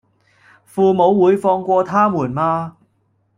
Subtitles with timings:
[0.65, 2.77] 父母會放過他們嗎